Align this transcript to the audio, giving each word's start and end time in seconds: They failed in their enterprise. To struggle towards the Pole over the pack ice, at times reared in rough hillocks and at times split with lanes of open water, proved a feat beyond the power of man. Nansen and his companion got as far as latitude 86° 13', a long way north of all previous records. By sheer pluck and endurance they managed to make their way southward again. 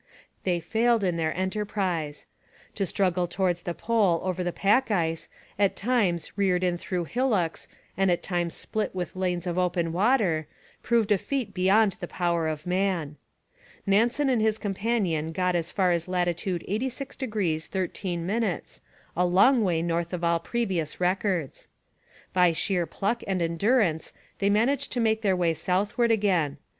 They 0.45 0.59
failed 0.59 1.03
in 1.03 1.15
their 1.17 1.31
enterprise. 1.37 2.25
To 2.73 2.87
struggle 2.87 3.27
towards 3.27 3.61
the 3.61 3.75
Pole 3.75 4.19
over 4.23 4.43
the 4.43 4.51
pack 4.51 4.89
ice, 4.89 5.29
at 5.59 5.75
times 5.75 6.35
reared 6.35 6.63
in 6.63 6.79
rough 6.89 7.07
hillocks 7.09 7.67
and 7.95 8.09
at 8.09 8.23
times 8.23 8.55
split 8.55 8.95
with 8.95 9.15
lanes 9.15 9.45
of 9.45 9.59
open 9.59 9.93
water, 9.93 10.47
proved 10.81 11.11
a 11.11 11.19
feat 11.19 11.53
beyond 11.53 11.97
the 11.99 12.07
power 12.07 12.47
of 12.47 12.65
man. 12.65 13.17
Nansen 13.85 14.27
and 14.27 14.41
his 14.41 14.57
companion 14.57 15.31
got 15.33 15.55
as 15.55 15.71
far 15.71 15.91
as 15.91 16.07
latitude 16.07 16.65
86° 16.67 17.67
13', 17.67 18.29
a 19.15 19.25
long 19.27 19.63
way 19.63 19.83
north 19.83 20.13
of 20.13 20.23
all 20.23 20.39
previous 20.39 20.99
records. 20.99 21.67
By 22.33 22.53
sheer 22.53 22.87
pluck 22.87 23.21
and 23.27 23.39
endurance 23.39 24.13
they 24.39 24.49
managed 24.49 24.91
to 24.93 24.99
make 24.99 25.21
their 25.21 25.35
way 25.35 25.53
southward 25.53 26.09
again. 26.09 26.57